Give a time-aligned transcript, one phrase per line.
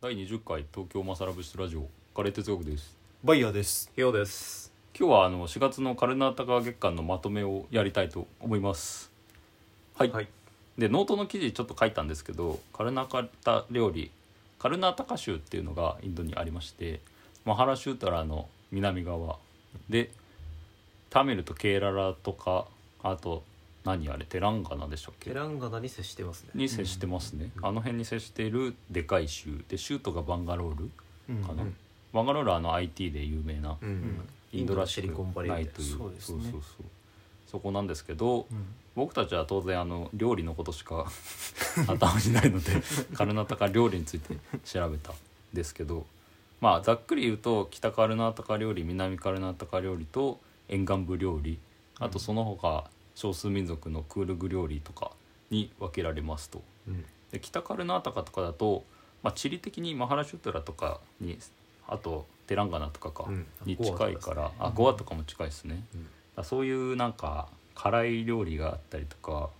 [0.00, 3.90] 第20回東京マサラ部室ラジオカレー哲学ですバイヤーです。
[3.96, 4.72] ヒヨです。
[4.96, 9.10] 今日はあの4月のカルナータカ月間のまとめをやりたいと思います
[9.96, 10.28] はい、はい
[10.78, 14.12] でノートの記事ちょっと書いたんですけどカルナータ料理
[14.60, 17.00] カルナータカ州っていうのがインドにありまして
[17.44, 19.38] マハラシュートラの南側
[19.90, 20.12] で
[21.10, 22.66] タミルとケーララとか
[23.02, 23.42] あと
[23.88, 25.30] 何あれテランガナでしたっけ？
[25.30, 26.50] テランガナに接してますね。
[26.54, 30.90] に接してますね、あの辺に接しているでかい州で州都がバンガロール
[31.30, 31.76] うんかな、うん
[32.12, 34.20] バンガロールはあの IT で有名なうん。
[34.50, 35.98] インドらしくなないという。
[35.98, 36.42] そうですね。
[36.42, 36.86] そうそうそう。
[37.50, 38.46] そこなんですけど、
[38.94, 41.06] 僕たちは当然あの料理のことしか
[41.86, 42.72] 頭にないので
[43.14, 45.14] カルナタカ料理について調べたん
[45.52, 46.04] ですけど
[46.60, 51.58] まあざっくり言うと北カルナタカ料理南カルナタカ料理と沿岸部料理
[51.98, 55.10] あとその他少数民族のクールグ料理とか
[55.50, 56.62] に分けられますと。
[56.86, 57.04] うん。
[57.32, 58.84] で北カルナータカとかだと、
[59.24, 61.36] まあ、地理的にマハラシュトラとかに
[61.88, 63.46] あとテランガナとかか、うん。
[63.66, 64.50] に近いからね。
[64.60, 65.82] あゴアとかも近いですね、
[66.36, 66.44] うん。
[66.44, 69.50] そういうなんか辛い料理があったりとか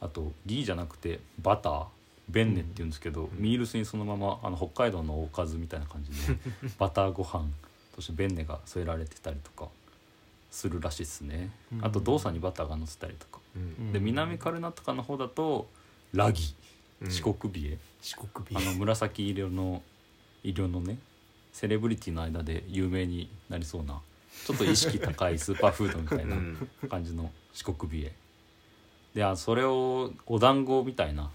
[0.00, 1.84] あとギーじゃなくてバター
[2.28, 6.36] ベンネっていうんですけど、ミールスにそのままあの北海道のおかずみたいな感じで
[6.76, 7.48] バターご飯
[7.94, 9.70] としてベンネが添えられてたりとか
[10.56, 11.84] するらしいですね、うん。
[11.84, 13.92] あと動作にバターが乗せたりとか、うん。
[13.92, 15.68] で南カルナタカの方だと
[16.14, 16.54] ラギ。
[17.02, 17.10] うん。
[17.10, 19.82] 四国ビエ、四国ビあの紫色の
[20.42, 20.96] 色のね
[21.52, 24.00] セレブリティの間で有名になりそうな
[24.46, 26.38] ちょっと意識高いスーパーフードみたいなう
[26.86, 28.12] ん感じの四国ビエ
[29.14, 31.30] であそれをお団子みたいな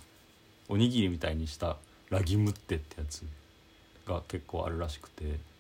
[0.68, 1.78] おにぎりみたいにした
[2.10, 3.24] ラギムッテってやつ
[4.08, 5.52] が結構あるらしくて。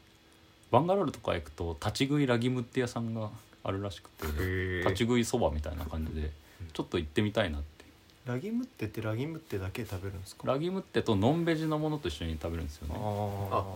[0.71, 3.29] バンガロールとか行くと立ち食いラギムッテ屋さんが
[3.63, 6.31] あるらしくてへ立ち食いそばみたいな感じで
[6.73, 7.85] ちょっと行ってみたいなって
[8.25, 10.43] ラギムッテってラギムッテだけ食べるんですか？
[10.45, 12.93] ラギムッテとノンベジのものと一緒に食べるんですよね。
[12.95, 12.99] あ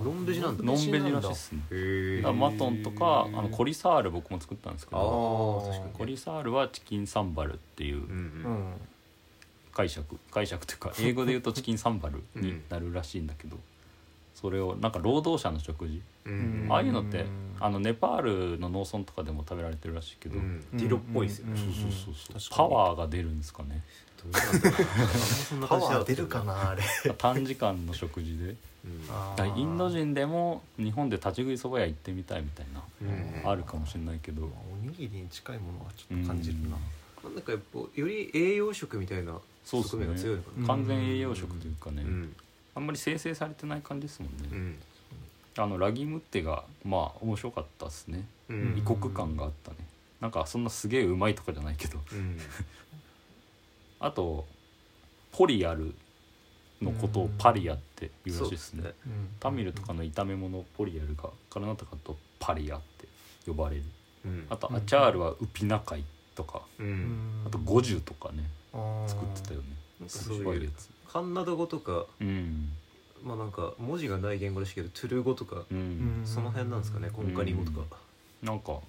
[0.04, 0.64] ノンベジなんだ。
[0.64, 2.32] ノンベジらしいっすね。
[2.32, 5.10] マトンとかあのコリサール僕も作ったんですけあど。
[5.98, 8.18] コリサールはチキンサンバルっていううんううん。
[8.20, 8.74] ん。
[9.74, 13.58] 解釈解釈というか英語で言うとチキンサンバルにうんなるらしいんだけど
[14.36, 16.02] それをなんか労働者の食事？
[16.26, 16.68] うん。
[16.70, 17.28] ああいうのってうん。
[17.60, 18.22] あのネパー
[18.54, 20.62] ルの農村とかでも食べられてるらしいけどうん。
[20.74, 21.54] ディロっぽいですよね。
[21.54, 21.58] うん。
[21.58, 22.34] そうそうそうそう。
[22.34, 22.70] 確かに。
[22.70, 23.82] パワーが出るんですかね。
[25.68, 26.44] パワー出るか。
[26.44, 26.84] なあれ。
[27.18, 28.56] 短時間の食事で。
[29.56, 32.84] インド人でも日本で立ち食いそば屋行ってみたいみたいな
[33.44, 33.50] うん。
[33.50, 34.44] あるかもしれないけど。
[34.44, 36.78] おにぎりに近いものはちょっと感じるな。
[37.24, 40.68] なんかやっぱより栄養食みたいなそうですね側面が強いのかな。
[40.68, 42.36] 完全栄養食というかね、うん。
[42.76, 44.76] あんまり生成されてない感じですもんね、うん。
[45.58, 48.26] あのラギムッテがまあ面白かったですね。
[48.50, 48.76] うん。
[48.78, 49.78] 異国感があったね。
[50.20, 52.00] なんかそんなすげえうまいとかじゃないけど。
[52.12, 52.38] うん。
[54.00, 54.46] あと
[55.32, 55.96] ポリアル
[56.82, 58.84] のことをパリアっていうらしいですね。
[58.84, 59.30] そううん。
[59.40, 63.08] タミルとかの炒め物ポリアルがカルナタカとパリアって
[63.48, 63.84] 呼ばれる。
[64.26, 64.48] うん。
[64.50, 66.04] あとアチャールはウピナカイ
[66.36, 66.62] とか。
[66.78, 66.84] う。
[66.84, 67.44] うん。
[67.44, 68.44] んあとゴジュとかね
[68.74, 69.08] あー。
[69.08, 69.68] 作ってたよね。
[70.02, 70.44] なんかすそういう。
[70.44, 72.70] ごいやつカンナダ語とかうん。
[73.24, 76.22] まあなんか文字がない言語らしいけどトゥルー語とかううん。
[76.24, 77.98] んその辺なんですかねコンカニ語とか。
[78.44, 78.80] なんか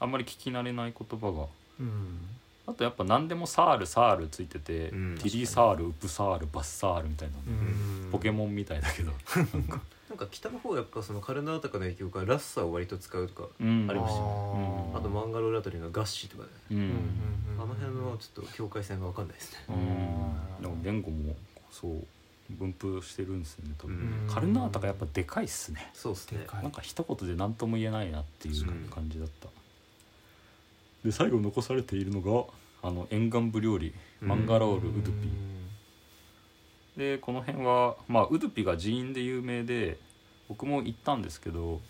[0.00, 1.46] あんまり聞き慣れない言葉が。
[1.80, 2.18] うん。
[2.66, 5.18] あとやっぱ何でもサールサールついてて、うん。
[5.18, 8.10] ティリサールウプサールバッサールみたいな、うん。
[8.10, 9.12] ポケモンみたいだけど、
[9.52, 9.80] なんか
[10.24, 13.86] 北の方はやっぱそのカルナータカの影響からラッサを割と使うとかうん。
[13.90, 16.48] ありましたよねあとマンガロールあたりのガッシーとかね。
[16.70, 16.92] うん、うん
[17.58, 19.58] あの辺はちょっと境界線が分かんないですね。
[19.68, 19.72] う
[20.60, 20.62] ん。
[20.62, 21.34] でも言語も
[21.70, 22.06] そう
[22.50, 24.32] 分布してるんですよね多分、うん。
[24.32, 25.90] カルナータがやっぱでかいっすね。
[25.92, 26.46] そうっすね。
[26.62, 29.48] なんか一言で何とも言えないなっていう感じだった、
[31.04, 32.44] で最後残されているのが
[32.88, 34.28] あの沿岸部料理うん。
[34.28, 35.28] マンガロール、ウドゥピ。
[36.96, 39.98] でこの辺は、まあ、ウドゥピが寺院で有名で
[40.48, 41.80] 僕も行ったんですけど、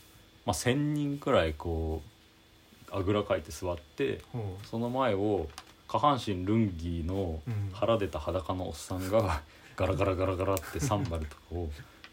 [0.44, 5.48] まあ、1,000人くらいこうあぐらかいて座ってほその前を
[5.88, 7.70] 下半身ルンギーのううん。
[7.72, 9.42] 腹出た裸のおっさんが
[9.76, 11.70] ガラガラガラガラってサンバルとかを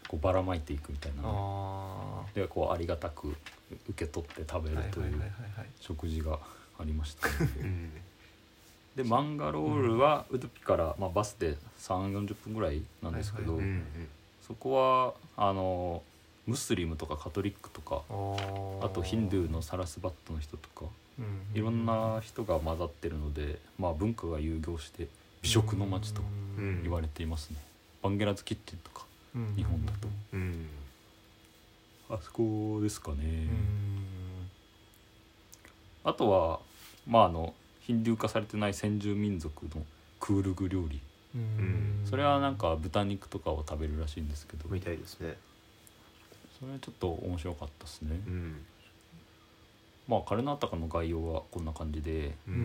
[0.08, 1.22] こうばらまいていくみたいな。
[1.24, 3.34] あでこうありがたく
[3.88, 5.32] 受け取って食べるという
[5.80, 6.38] 食事が
[6.78, 7.92] ありましたね、うん。
[8.96, 13.58] でマンガロールはウドゥピから、まあ、バスで3 4 0分ぐらいなんですけど、
[14.42, 16.02] そこはあの
[16.46, 20.86] ムスリムとかカトリックとかあとヒンドゥーのサラスバットの人とか
[21.18, 21.58] うん。
[21.58, 25.08] いろんな人が混ざってるので、まあ、文化が融合して
[25.42, 26.22] 美食の街と
[26.58, 26.82] うん。
[26.82, 27.56] 言われていますね。
[28.02, 29.54] バンゲラズキッチンとかうん。
[29.56, 30.08] 日本だと。
[30.32, 30.66] うん。
[32.10, 34.04] あそこですかね、うん。
[36.04, 36.60] あとは
[37.06, 39.84] まああのヒンドゥー化されてない先住民族の
[40.20, 41.00] クールグ料理。
[41.34, 42.02] うん。
[42.08, 44.68] それはなんか豚肉とかを食べるらしいんですけど。
[44.68, 45.36] みたいですね
[46.58, 48.20] それはちょっと面白かったですね。
[48.26, 48.64] うん。
[50.06, 52.62] まあカルナータカの概要はこんな感じでううんうん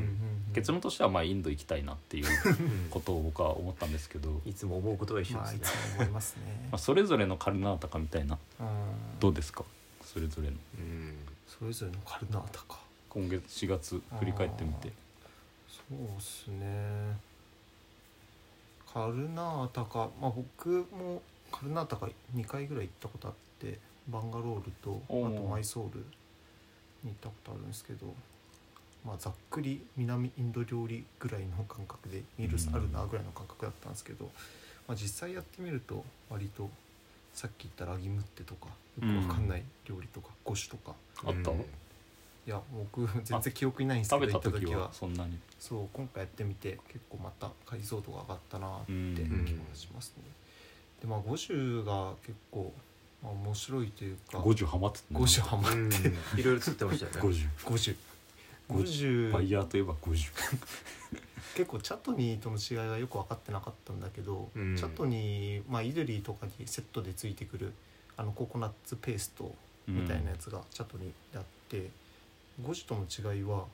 [0.51, 0.53] ん。
[0.53, 2.51] 結論としてはまあインド行きたいなっていうう
[2.87, 6.69] んことを僕は思ったんですけど、まいつも思うことは一緒まあいですねつも思いますね。
[6.73, 9.19] あ、それぞれのカルナータカみたいなうん。
[9.19, 9.63] どうですか？
[10.03, 10.57] それぞれの。
[10.77, 11.17] うん。
[11.47, 12.79] それぞれのカルナータか。
[13.09, 14.91] 今月4月振り返ってみて。
[15.67, 17.17] そうっすね。
[18.91, 21.21] カルナータカまあ僕も
[21.51, 23.39] カルナータカ2回ぐらい行ったことあって
[24.07, 25.99] バンガロールとあとマイソール
[27.03, 28.13] に行ったことあるんですけど
[29.05, 34.25] まあざっくり南インド料理ぐらいの感覚でミルスうんあるなぐらいの感覚だったんですけど、
[34.87, 36.69] まあ、実際やってみると割と
[37.33, 38.67] さっき言ったラギムッテとか
[39.01, 40.93] よくわかんない料理とか、ゴシュとか。
[41.25, 41.59] あった、うん。
[41.59, 41.63] い
[42.47, 45.37] や僕全然記憶にないんですけど食べた時行った時ははそんなに。
[45.59, 49.45] そう今回やってみて結構また解像度が上がったなってうん。
[49.45, 50.23] 気がしますね。
[51.01, 52.88] でまあ五種が結構、まあ、
[53.23, 54.37] 面白いというか。
[54.39, 54.99] 50ハマって
[55.41, 55.89] ハマうん。
[55.89, 57.29] っていろいろ作ってましたよね。
[57.29, 57.95] 50五種
[58.69, 60.31] 五種バイヤーといえば50
[61.55, 64.77] 結構チャトニーとの違いがよく分かってなかったんだけど、うん。
[64.77, 67.73] チャトニー、まあ、イドリーとかにセットでついてくる
[68.15, 69.53] あのココナッツペースト
[69.87, 71.89] みたいなやつがチャトニーであって、
[72.61, 73.65] ゴジとの違いは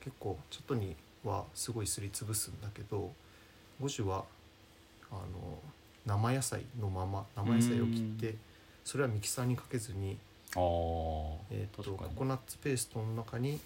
[0.00, 3.12] 結構チャトニーはすごいすりつぶすんだけど
[3.80, 4.24] ゴジは
[5.10, 5.58] あの
[6.06, 8.34] 生野菜のまま生野菜を切って
[8.90, 10.18] それはミキサーにかけずに、
[10.56, 12.10] あーえー、と確かに。
[12.10, 13.60] ココナッツペーストの中に、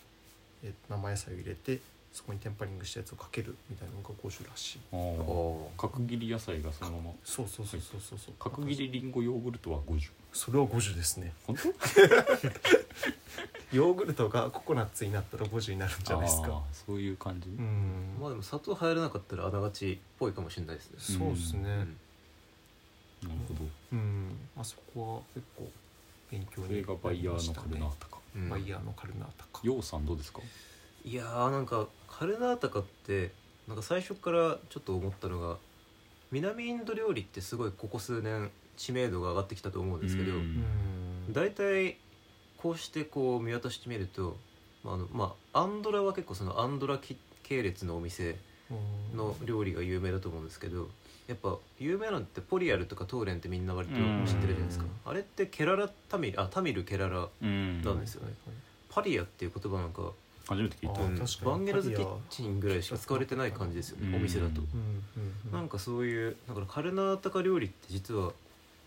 [0.62, 1.80] えー生野菜を入れて
[2.12, 4.80] そこにテンパリングしたやつをかけるみたいなのがゴジらしい。
[4.92, 5.80] あーおー。
[5.80, 7.10] 角切り野菜がそのまま。
[7.24, 8.34] そうそうそうそうそうそう。
[8.38, 11.32] 角切りりんごヨーグルトは50それは五十ですね。
[11.46, 11.68] 本当？
[13.74, 16.62] ヨーグルトがココナッツになったら五十になるんじゃないですか。
[16.86, 18.18] そういう感じ、うん。
[18.20, 21.18] まあでも砂糖入らなかったらあながちっぽいかもしれないですね。
[21.18, 21.60] そうですね。
[21.62, 21.96] うん
[23.28, 23.60] なるほど。
[23.92, 25.70] うん、まあそこは結構
[26.30, 28.48] 勉強それにがバイヤーのカルナータカうん。
[28.48, 29.60] バイヤーのカルナータか。
[29.62, 30.40] ヨウさんどうですか？
[31.04, 33.32] いやーなんかカルナータカって
[33.68, 35.56] なんか最初からちょっと思ったのが
[36.32, 40.32] 南インド料理ってすごいここ数年知名度が上がってきたと思うんですけど
[41.30, 41.96] 大体
[42.56, 44.36] こうしてこう見渡してみると、
[44.82, 48.36] まああのまあ、アンドラは結構そのアンドラき系列のお店
[49.14, 50.88] の料理が有名だと思うんですけど
[51.26, 54.84] やっぱ有名なのってポリアルとかトーレンってみんな割と知ってるじゃないですか。
[54.84, 57.82] うんあれってケララタミルあタミルケララうん。
[57.82, 58.34] なんですよね。
[58.88, 60.12] パリアっていう言葉なんか
[60.46, 61.02] 初めて聞いた。
[61.02, 61.14] うん。
[61.14, 61.50] あ確かに。
[61.50, 64.14] バンゲラズキッチンぐらいしか使われてない感じですよねうん。
[64.16, 64.61] お店だと。
[65.52, 68.32] なんかそういうだからカルナータカ料理って実は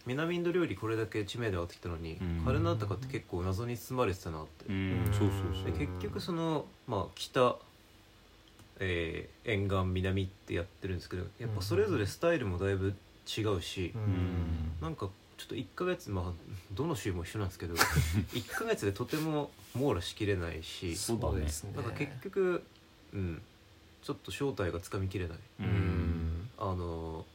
[0.06, 2.46] 南インド料理これだけ知名度上がってきたのに、うん。
[2.46, 5.06] カルナータカって結構謎に包まれてたなって、うん。
[5.12, 7.58] そうそうそうで結局その、まあ、北、
[8.80, 12.94] えー沿岸南ってやってるんですけどやっぱそれぞれスタイルもだいぶ
[13.38, 14.74] 違うし、うん。
[14.82, 17.76] なんかちょっと1ヶ月まあどの州も一緒なんですけど
[18.34, 21.42] 1ヶ月でとても網羅しきれないしそうだね。
[21.42, 22.64] ですねなんか結局
[23.14, 23.42] うん
[24.02, 25.38] ちょっと正体がつかみきれない。
[25.62, 25.66] うん。
[25.66, 27.26] うんあの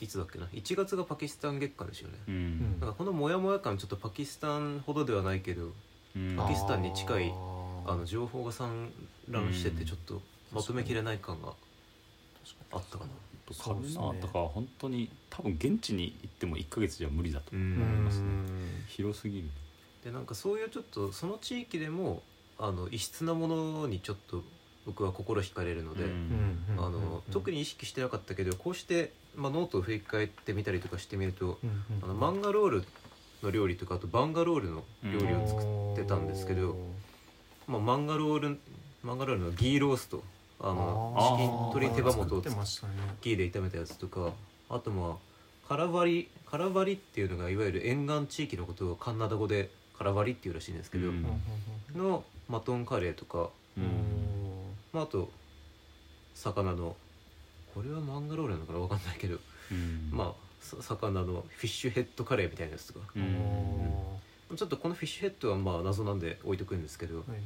[0.00, 2.80] いつだっけな？1月がパキスタン月間ですよね、うん。
[2.80, 5.72] なんかこのモヤモヤ感ちょっとパキスタンほどではないけど
[6.14, 6.36] うん。
[6.36, 7.30] パキスタンに近い
[7.86, 8.90] あの情報が散
[9.28, 9.86] 乱しててうん。
[9.86, 10.20] ちょっと
[10.56, 11.52] まとめきれない感が
[12.72, 13.10] あったかな。
[13.62, 18.26] カルナータカは本当に多分現地に行っても1ヶ月じゃ無理だとう思いんますね。
[18.88, 19.48] 広すぎる。
[20.04, 22.22] でなんかそういうちょっとその地域でも
[22.58, 24.42] あの異質なものにちょっと
[24.84, 26.58] 僕は心惹かれるので、うん。
[26.78, 31.58] あの特に意識してなかったけどこうして、まあ、ノートを振り返ってみたりとかしてみると
[32.02, 32.84] あのマンガロール
[33.42, 36.76] の料理とかあとバンガロールの料理を作ってたんですけど、
[37.68, 38.58] まあ、マンガロール
[39.02, 40.22] マンガロールのギーロースト
[40.58, 42.92] あのチキン鶏手羽元を作ってましたね。
[43.20, 44.32] ギーで炒めたやつとか
[44.70, 51.26] あとまあカラバリカラバリっていうのがいわゆる沿岸地域のことをカンナダ語でカラバリっていうらしいんですけど、うん。
[51.94, 53.84] のマトンカレーとか、うん。
[54.92, 55.30] まあ、あと
[56.34, 56.96] 魚の
[57.74, 59.38] これはマンガロールなのかな分かんないけど、
[59.72, 60.10] うん。
[60.12, 63.06] まあさ魚のフィッシュヘッドカレーみたいなやつとか。
[63.16, 64.56] うん。
[64.56, 67.44] ちょっとこのフィッシュヘッドはまあ謎なんで置いとくんですけど、はいはいはい。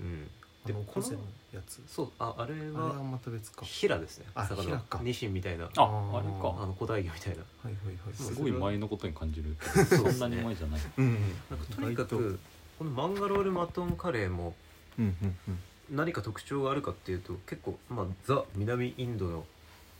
[0.00, 0.30] うん、
[0.64, 1.80] あでこののコゼのやつ？
[1.86, 3.64] そうああれあれははまた別か。
[3.64, 4.26] ヒラですね。
[4.34, 5.00] あ魚ヒラか。
[5.02, 5.64] ニシンみたいな。
[5.64, 6.56] あああれか。
[6.58, 7.42] あの古代魚みたいな。
[7.62, 8.14] はいはいはい。
[8.14, 9.56] すごい前のことに感じる。
[9.86, 10.80] そんなに前じゃない。
[10.98, 11.14] うん
[11.50, 12.38] なんかとにかく
[12.78, 14.54] このマンガロールマトンカレーも
[14.98, 15.58] うんうんうん。
[15.90, 19.44] 何か特徴があるかっていうと結構まあザ南インドの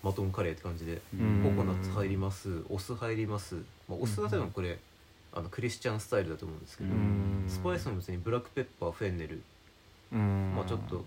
[0.03, 1.43] マトンカレーって感じでうん。
[1.43, 2.63] ココナッツ入ります。
[2.71, 3.57] お酢入ります、
[3.89, 4.79] まあ、お酢は多分これ、
[5.33, 7.45] あのクリスチャンスタイルだと思うんですけど、うん。
[7.49, 9.43] スパイスも別にブラックペッパーフェンネル、うん
[10.19, 11.05] まあちょっと、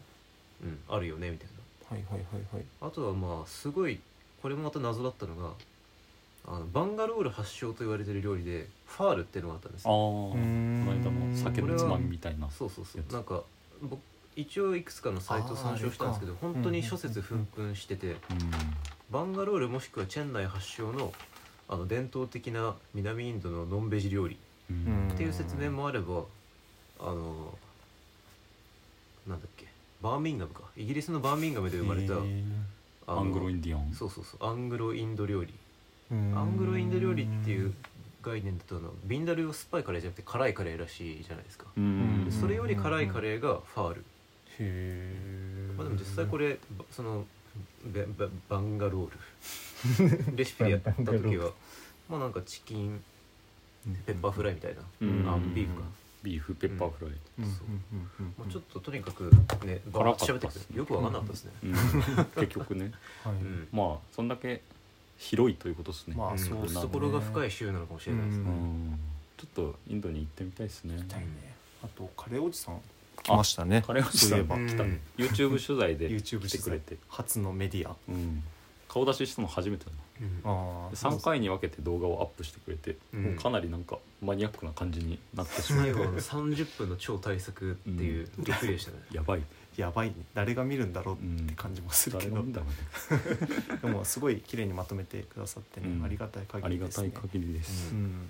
[0.64, 1.48] うん、あるよねみたい
[1.90, 2.66] はいはいはいはい。
[2.82, 4.00] なあとはまあすごい
[4.42, 5.52] これもまた謎だったのが
[6.46, 13.04] あのバンガロール発祥と言われてる料理でファールっていうのがあったんですああよこの間の酒のつまみみたいなそうそうそう。
[13.12, 13.44] なんか
[13.82, 14.00] 僕
[14.36, 18.18] 一応いくつかのサイトを参照したんですけど本当に諸説紛紛してて
[19.10, 21.12] バンガロールもしくはチェンナイ発祥の
[21.70, 24.38] あの伝統的な南インドのノンベジ料理。
[24.70, 25.10] うん。
[25.12, 26.24] っていう説明もあれば
[27.00, 27.58] あの
[29.28, 29.68] なんだっけ？
[30.02, 30.62] バーミンガムか。
[30.76, 32.16] イギリスのバーミンガムで生まれた
[33.08, 33.94] アングロインディアン。
[33.94, 34.46] そうそうそう。
[34.50, 35.54] アングロインド料理。
[36.12, 36.38] うん。
[36.38, 37.74] アングロインド料理っていう
[38.22, 41.66] 概念だとあのビンダルーを酸っぱいカレーじゃなくて辛いカレーらしいじゃないですか。
[42.40, 44.02] それより辛いカレーがファール。
[44.02, 44.04] へ
[44.60, 47.26] えまあでも実際こればその
[47.86, 50.36] ベババンガロール。
[50.36, 51.52] レシピでやった時は
[52.10, 53.04] まあなんかチキン
[54.06, 55.30] ペッパーフライみたいな、うん。
[55.30, 55.84] あビーフか、
[56.24, 59.24] ビーフペッパーフライうううんまあ、ちょっととにかく
[59.66, 60.78] ねバーッと喋ってく辛かったっする。
[60.80, 61.74] よくわかんなかったですね、うん。
[62.42, 62.92] 結局ね。
[63.72, 64.62] まあそんだけ
[65.18, 66.14] 広いということですね。
[66.14, 66.20] うん。
[66.20, 66.82] まあそうっすね。
[66.82, 69.00] 懐が深い州なのかもしれないですね、うん。
[69.38, 70.98] ちょっとインドに行ってみたいですね。
[71.84, 72.82] あとカレーおじさん
[73.24, 73.84] 来ましたね。
[73.86, 74.84] カレーおじさん来た。
[75.22, 77.96] YouTube 取材で YouTube 来てくれて、初のメディア。
[78.10, 78.44] うん、
[78.88, 79.98] 顔出ししたの初めてだな。
[80.44, 83.24] ああ3回に分けて動画をアップしてくれて、うん。
[83.24, 85.86] もうかなりなんかマニアックな感じになってしまう。
[85.86, 89.42] 最後の30分の超大作っていうびっくりでしたね、やばい。
[89.76, 90.16] やばいね。
[90.34, 91.18] 誰が見るんだろうっ
[91.48, 92.62] て感じもするけど、誰なんね。
[93.82, 96.04] でもすごい綺麗にまとめてくださってね、うん。
[96.04, 98.30] ありがたいありがたい限りですね限りです、うん。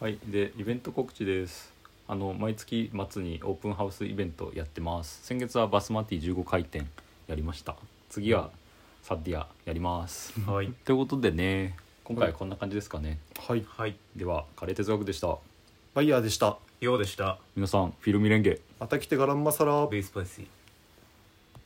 [0.00, 0.18] はい。
[0.26, 1.72] でイベント告知です。
[2.08, 5.20] あの毎月末にオープンハウスイベントやってます。
[5.24, 6.84] 先月はバスマティ15回転
[7.26, 7.76] やりました。
[8.08, 8.50] 次は
[9.08, 10.38] サッディアやります。
[10.40, 10.70] はい。
[10.84, 11.74] ということでね
[12.04, 13.64] 今回はこんな感じですかね、はい。
[13.66, 13.96] はい。
[14.14, 15.38] ではカレー哲学でした。
[15.94, 16.58] バイヤーでした。
[16.82, 17.38] ようでした。
[17.56, 18.60] 皆さんフィルミレンゲ。
[18.78, 19.86] また来てガランマサラ。
[19.86, 20.57] ベースパイシー